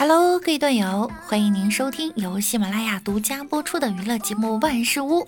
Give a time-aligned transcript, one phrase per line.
[0.00, 5.24] Hello，各位段友，欢迎您收听由喜马拉雅独家播出的娱乐节目《万事屋》。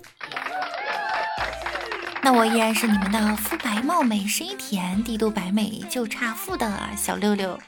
[2.23, 7.59] 那我依然是你们的肤白貌美、声音甜、帝都白美就差富的小六六。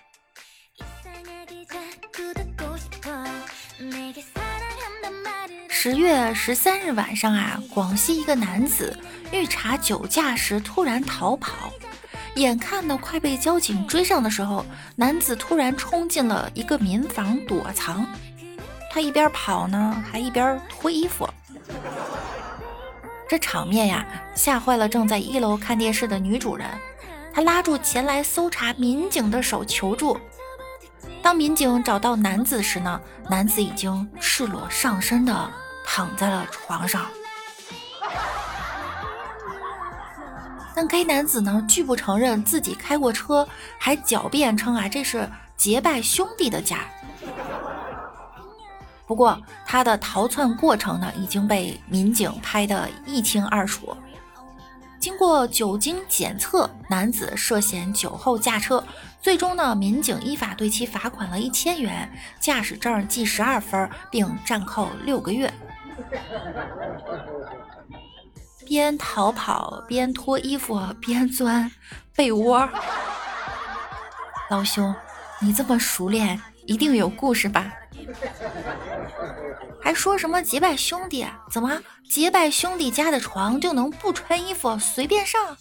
[5.68, 8.98] 十月十三日晚上啊，广西一个男子
[9.34, 11.63] 遇查酒驾时突然逃跑。
[12.42, 14.66] 眼看呢快被交警追上的时候，
[14.96, 18.06] 男子突然冲进了一个民房躲藏。
[18.92, 21.28] 他一边跑呢，还一边脱衣服。
[23.28, 26.68] 这场面呀，吓坏了正在一楼看电视的女主人。
[27.34, 30.20] 她拉住前来搜查民警的手求助。
[31.22, 35.50] 当民警找到男子时呢，男子已经赤裸上身的
[35.84, 37.08] 躺在了床上。
[40.76, 43.48] 但该男子呢拒不承认自己开过车，
[43.78, 46.80] 还狡辩称啊这是结拜兄弟的家。
[49.06, 53.96] 不过他的逃窜过程呢已经被民警拍得一清二楚。
[55.00, 58.82] 经过酒精检测，男子涉嫌酒后驾车，
[59.22, 62.10] 最终呢民警依法对其罚款了一千元，
[62.40, 65.54] 驾驶证记十二分，并暂扣六个月。
[68.66, 71.72] 边逃跑边脱衣服边钻
[72.16, 72.68] 被窝，
[74.50, 74.94] 老兄，
[75.40, 77.72] 你这么熟练，一定有故事吧？
[79.82, 81.26] 还说什么结拜兄弟？
[81.52, 85.58] 怎么结拜兄弟家的床就能不穿衣服随便上？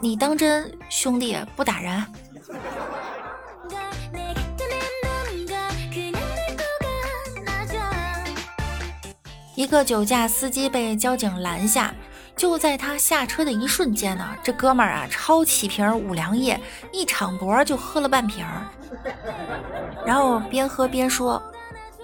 [0.00, 2.06] 你当真兄弟不打人？
[9.62, 11.94] 一个酒驾司机被交警拦下，
[12.34, 16.60] 就在他下车的一瞬间呢，这哥们儿啊抄起瓶五粮液，
[16.90, 18.44] 一敞脖就喝了半瓶，
[20.04, 21.40] 然后边喝边说：“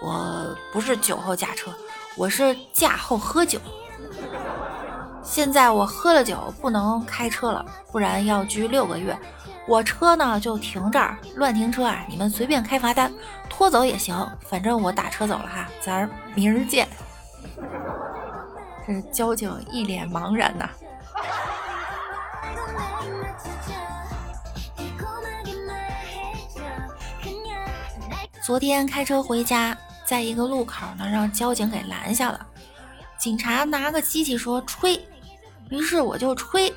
[0.00, 1.72] 我不是酒后驾车，
[2.16, 3.58] 我是驾后喝酒。
[5.24, 9.18] 现在我喝了酒不能开车了，不然要拘六个月。
[9.66, 13.12] 我车呢就停这儿，乱停车啊，你们随便开罚单，
[13.50, 14.16] 拖走也行，
[14.48, 16.86] 反正我打车走了哈，咱明儿见。”
[18.88, 20.66] 这交警一脸茫然呐。
[28.42, 32.46] 昨天开车回家，在一个路口呢，让交警给拦下了。
[33.18, 35.06] 警察拿个机器说吹，
[35.68, 36.72] 于是我就吹。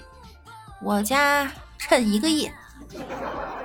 [0.82, 2.52] 我家趁一个亿，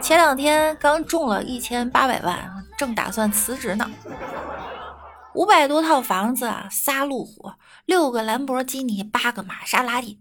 [0.01, 3.91] 前两天刚中了一千八百万，正打算辞职呢。
[5.35, 7.51] 五百多套房子，仨路虎，
[7.87, 10.19] 六个兰博基尼，八个玛莎拉蒂。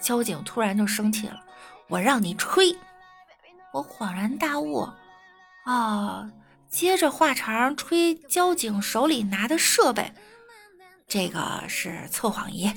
[0.00, 1.40] 交警突然就生气了，
[1.88, 2.76] 我让你吹！
[3.72, 4.88] 我恍然大悟，
[5.64, 6.28] 啊，
[6.68, 10.12] 接着话茬吹交警手里拿的设备，
[11.06, 12.68] 这个是测谎仪，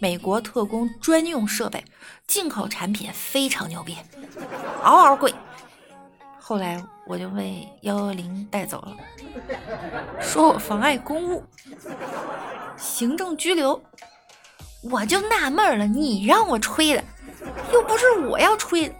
[0.00, 1.84] 美国特工专用设备，
[2.26, 3.96] 进口产品，非常牛逼，
[4.82, 5.32] 嗷嗷贵。
[6.40, 8.96] 后来我就被幺幺零带走了，
[10.20, 11.44] 说我妨碍公务，
[12.82, 13.80] 行政拘留。
[14.82, 17.04] 我就纳闷了，你让我吹的，
[17.72, 18.94] 又不是我要吹的。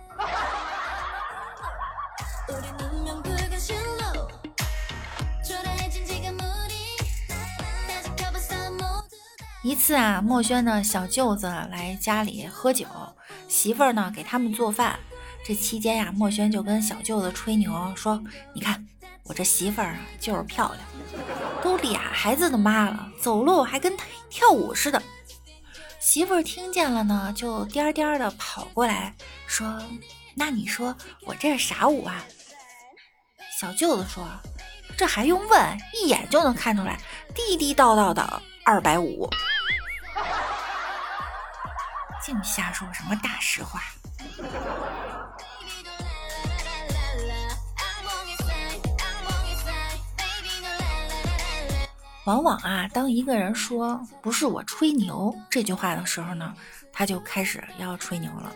[9.65, 12.87] 一次啊，墨轩的小舅子来家里喝酒，
[13.49, 14.99] 媳妇儿呢给他们做饭。
[15.44, 18.22] 这期间呀，墨轩就跟小舅子吹牛说
[18.54, 18.87] ：“你看
[19.25, 20.81] 我这媳妇儿啊，就是漂亮，
[21.91, 23.97] 俩孩子的妈了，走路还跟
[24.31, 25.03] 跳舞似的。”
[26.00, 29.15] 媳妇儿听见了呢，就颠颠的跑过来
[29.47, 29.81] 说
[30.34, 32.25] ：“那你说我这是啥舞啊？”
[33.60, 34.26] 小舅子说
[34.98, 35.78] ：“这还用问？
[35.94, 36.98] 一眼就能看出来，
[37.34, 39.31] 地地道道的二百五。”
[42.25, 43.82] 净瞎说什么大实话。
[52.25, 56.55] 往往啊，当一个人说“不是我吹牛”这句话的时候呢，
[56.93, 58.53] 他就开始要吹牛了。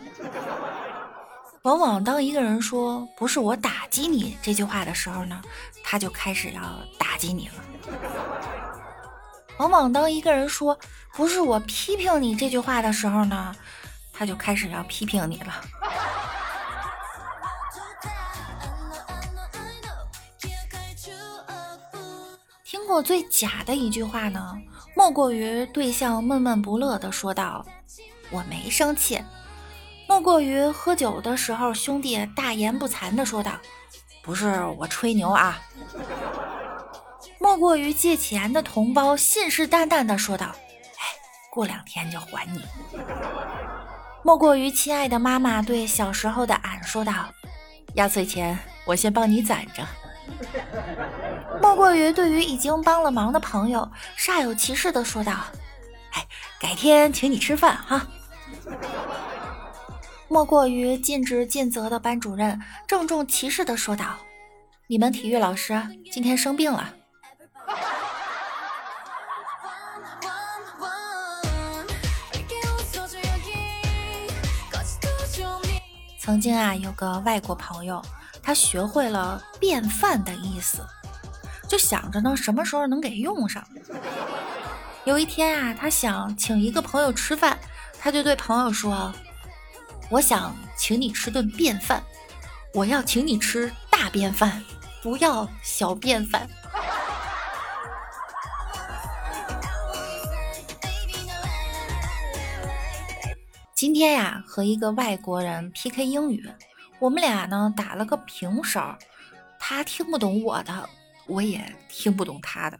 [1.63, 5.43] 往往当一个人说“不是我打击你”这句话的时候呢，
[5.83, 6.63] 他就开始要
[6.97, 7.55] 打击你了。
[9.59, 10.79] 往往当一个人说
[11.15, 13.53] “不是我批评你”这句话的时候呢，
[14.13, 15.53] 他就开始要批评你了。
[22.87, 24.57] 听过最假的一句话呢，
[24.95, 27.67] 莫过于对象闷闷不乐的说道
[28.31, 29.21] ：“我没生气。”
[30.09, 33.59] 莫过于喝酒的时候，兄弟大言不惭的说道
[34.23, 35.61] ：“不是我吹牛啊。
[37.41, 40.47] 莫过于借钱的同胞信誓旦旦地说道
[40.95, 41.03] ：“哎，
[41.51, 42.63] 过两天就还你。”
[44.23, 47.13] 莫过于亲爱的妈妈对小时候的俺说道
[47.95, 49.85] ：“压岁钱我先帮你攒着。”
[51.61, 55.33] 莫过于对于已经帮了忙的朋友煞有其事地说道
[56.13, 56.27] ：“哎，
[56.61, 58.07] 改天请你吃饭哈。”
[60.29, 64.17] 莫过于尽职尽责的班主任郑重其事地说道
[64.89, 65.81] ：“你们体育老师
[66.13, 66.93] 今天生病了。”
[76.21, 78.03] 曾经啊，有个外国朋友，
[78.43, 80.85] 他学会了“便饭”的意思，
[81.69, 83.67] 就想着呢，什么时候能给用上。
[85.05, 87.59] 有一天啊，他想请一个朋友吃饭，
[88.01, 89.13] 他就对朋友说
[90.11, 92.03] ：“我想请你吃顿便饭，
[92.75, 94.63] 我要请你吃大便饭，
[95.03, 96.49] 不要小便饭。”
[103.75, 106.51] 今天呀，和一个外国人 PK 英语，
[106.99, 108.81] 我们俩呢打了个平手，
[109.59, 110.89] 他听不懂我的，
[111.27, 112.79] 我也听不懂他的。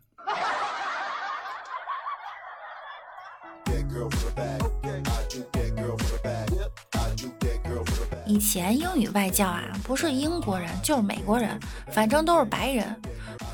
[8.25, 11.59] 以前英语外教啊，不是英国人就是美国人，
[11.93, 13.01] 反正都是白人。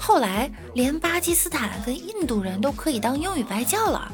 [0.01, 4.11] 后来连巴基斯坦跟印度人都可以当英语外教了。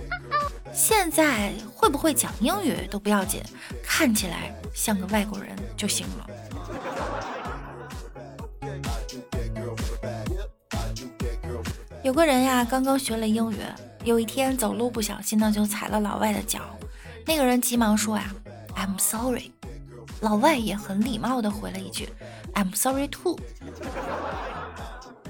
[0.73, 3.43] 现在会不会讲英语都不要紧，
[3.83, 6.27] 看起来像个外国人就行了。
[12.09, 13.59] 有个人呀，刚刚学了英语，
[14.03, 16.61] 有一天走路不小心呢，就踩了老外的脚。
[17.27, 18.35] 那个人急忙说呀
[18.75, 19.53] ：“I'm sorry。”
[20.23, 22.09] 老外也很礼貌的回了一句
[22.55, 23.39] ：“I'm sorry too。”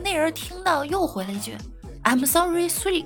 [0.04, 1.56] 那人听到又回了一句
[2.04, 3.04] ：“I'm sorry three。”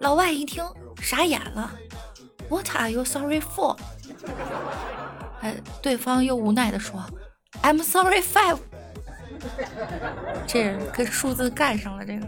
[0.00, 0.62] 老外一听
[1.00, 1.72] 傻眼了
[2.50, 3.78] ，What are you sorry for？
[5.40, 7.02] 哎，对方又无奈的说
[7.62, 8.58] ，I'm sorry five。
[10.46, 12.26] 这跟数字干上了，这个。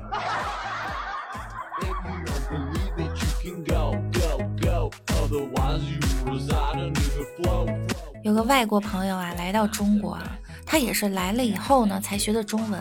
[8.23, 10.19] 有个外国朋友啊，来到中国，
[10.65, 12.81] 他也是来了以后呢，才学的中文，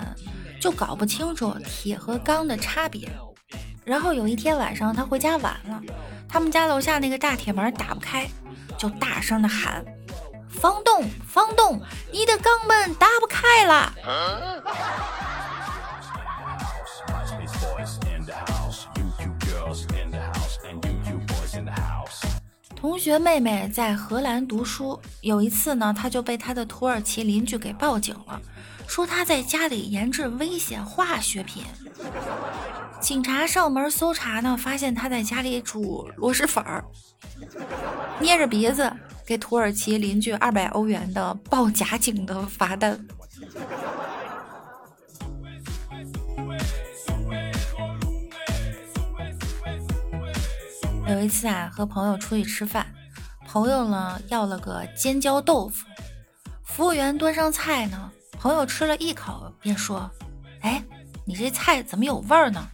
[0.60, 3.10] 就搞不清楚铁和钢的差别。
[3.84, 5.82] 然后有一天晚上，他回家晚了，
[6.30, 8.26] 他们家楼下那个大铁门打不开，
[8.78, 9.84] 就大声的喊
[10.54, 13.94] ：“房东，房东，你的钢门打不开了！”
[22.76, 28.40] 同学妹妹在荷兰读书，有一次呢，她就被她的土耳其邻居给报警了，
[28.88, 31.64] 说她在家里研制危险化学品。
[33.00, 36.84] 警察上门搜查呢，发现她在家里煮螺蛳粉儿，
[38.20, 38.92] 捏着鼻子
[39.26, 43.00] 给土耳其邻居二百欧元的报假警的罚单。
[51.08, 52.88] 有一次啊，和朋友出去吃饭，
[53.46, 55.86] 朋友呢要了个尖椒豆腐，
[56.64, 60.10] 服务员端上菜呢，朋友吃了一口便说
[60.64, 60.84] ：“哎，
[61.26, 62.68] 你这菜怎么有味儿呢？”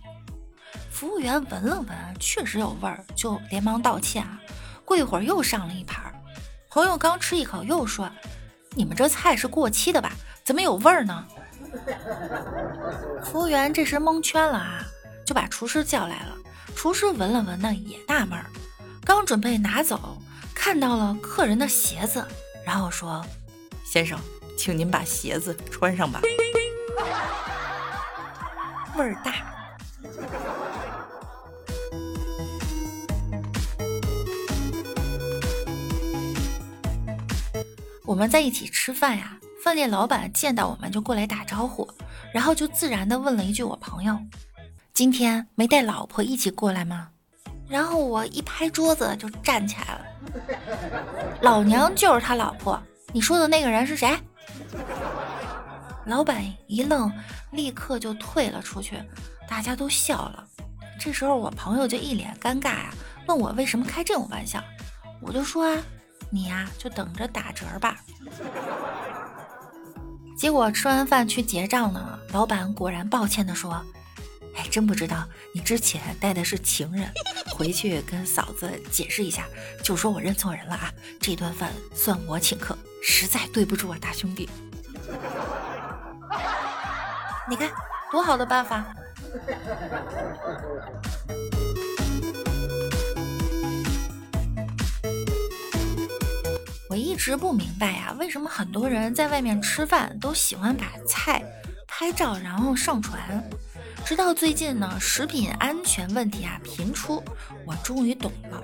[0.90, 1.90] 服务员闻了闻，
[2.20, 4.40] 确实有味儿，就连忙道歉啊。
[4.86, 6.09] 过一会儿又上了一盘，
[6.70, 8.10] 朋友刚吃一口又说
[8.76, 10.12] ：“你们这菜是过期的吧？
[10.44, 11.26] 怎么有味儿呢？”
[13.26, 14.84] 服务员这时蒙圈了啊，
[15.26, 16.38] 就把厨师叫来了。
[16.76, 18.46] 厨师闻了闻呢，也纳闷儿，
[19.04, 20.22] 刚准备拿走，
[20.54, 22.24] 看到了客人的鞋子，
[22.64, 23.26] 然后说
[23.84, 24.20] ：“先生，
[24.56, 26.22] 请您把鞋子穿上吧。”
[28.96, 29.34] 味儿大。
[38.10, 41.88] 我们在一起吃饭呀，饭店老板见到我们就过来打招呼，
[42.34, 44.20] 然后就自然的问了一句：“我朋友
[44.96, 47.10] 今天没带老婆一起过来吗？”
[47.70, 50.02] 然后我一拍桌子就站起来了
[51.42, 52.82] ：“老娘就是他老婆，
[53.14, 54.18] 你说的那个人是谁？”
[56.08, 57.14] 老板一愣，
[57.52, 59.00] 立刻就退了出去，
[59.48, 60.44] 大家都笑了。
[61.00, 62.92] 这时候我朋友就一脸尴尬呀，
[63.28, 64.60] 问我为什么开这种玩笑，
[65.22, 65.78] 我就说啊。
[66.30, 67.98] 你呀，就等着打折吧。
[70.38, 73.84] 结果吃完饭去结账呢，老板果然抱歉的说
[74.56, 77.12] ：“哎，真不知道你之前带的是情人，
[77.52, 79.46] 回去跟嫂子解释一下，
[79.84, 80.94] 就说我认错人了啊。
[81.20, 84.50] 这顿饭算我请客，实在对不住啊，大兄弟。”
[87.50, 87.70] 你看
[88.12, 88.86] 多好的办法！
[97.00, 101.44] 一直不明白呀，为什么很多人在外面吃饭都喜欢把菜
[101.88, 103.44] 拍照然后上传？
[104.06, 107.24] 直到最近呢，食品安全问题啊频出，
[107.66, 108.64] 我终于懂了。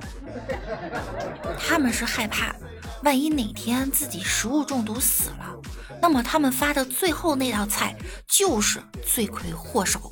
[1.60, 2.56] 他们是害怕，
[3.04, 5.54] 万一哪天自己食物中毒死了，
[6.02, 7.96] 那么他们发的最后那道菜
[8.28, 10.12] 就是罪魁祸首。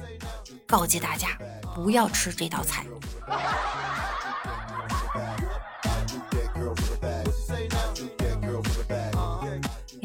[0.68, 1.30] 告诫大家，
[1.74, 2.86] 不要吃这道菜。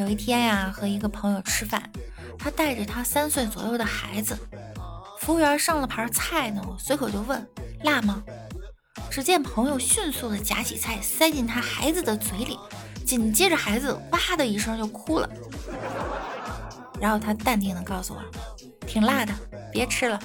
[0.09, 1.83] 一天呀，和一个朋友吃饭，
[2.39, 4.37] 他带着他三岁左右的孩子。
[5.21, 7.47] 服务员上了盘菜呢，我随口就问
[7.83, 8.23] 辣吗？
[9.11, 12.59] 只见朋友迅速的夹起菜塞进他孩子的嘴里，
[13.05, 15.29] 紧接着孩子哇的一声就哭了。
[17.01, 18.23] 然后他淡定的告诉我，
[18.87, 19.33] 挺辣的，
[19.71, 20.21] 别吃了。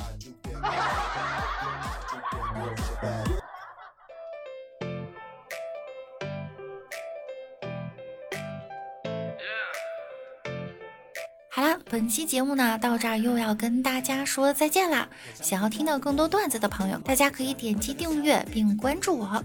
[11.55, 15.07] 好了，本期节目呢到这儿又要跟大家说再见啦。
[15.35, 19.43] 想要听到更多段子的朋友，大家可以点击订阅并关注我。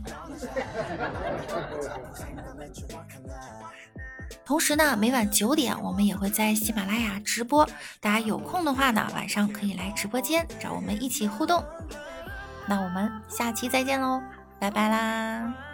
[4.43, 7.69] 同时呢，每晚九点我们也会在喜马拉雅直播，
[8.01, 11.63] 大家有空的话呢，晚上可以来直播间找我们一起互动。
[12.67, 14.23] 那我们下期再见喽，
[14.59, 15.68] 拜拜啦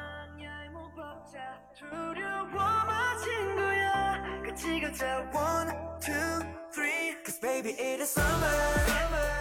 [4.64, 9.33] ！One, two, three, cause baby it is summer.